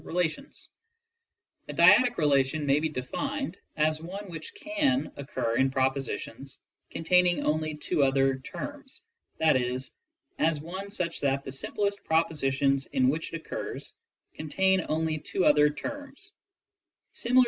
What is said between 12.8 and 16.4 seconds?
in which it occurs contain only two other terms.